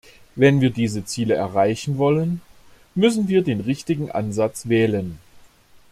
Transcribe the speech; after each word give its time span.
Wenn 0.35 0.61
wir 0.61 0.71
diese 0.71 1.05
Ziele 1.05 1.35
erreichen 1.35 1.99
wollen, 1.99 2.41
müssen 2.95 3.27
wir 3.27 3.43
den 3.43 3.59
richtigen 3.59 4.09
Ansatz 4.09 4.67
wählen. 4.67 5.19